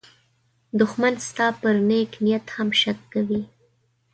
[0.79, 3.41] دښمن ستا پر نېک نیت هم شک کوي